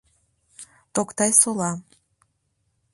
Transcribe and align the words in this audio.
—Токтай-Сола. 0.93 1.71